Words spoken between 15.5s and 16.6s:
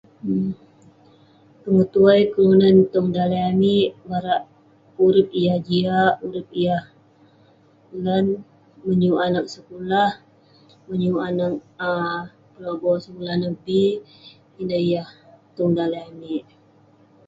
tong daleh amik.